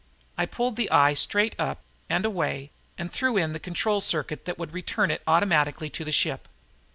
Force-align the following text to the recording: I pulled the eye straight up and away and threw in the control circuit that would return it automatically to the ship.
I 0.35 0.47
pulled 0.47 0.77
the 0.77 0.89
eye 0.89 1.13
straight 1.13 1.55
up 1.59 1.83
and 2.09 2.25
away 2.25 2.71
and 2.97 3.11
threw 3.11 3.37
in 3.37 3.53
the 3.53 3.59
control 3.59 4.01
circuit 4.01 4.45
that 4.45 4.57
would 4.57 4.73
return 4.73 5.11
it 5.11 5.21
automatically 5.27 5.91
to 5.91 6.03
the 6.03 6.11
ship. 6.11 6.47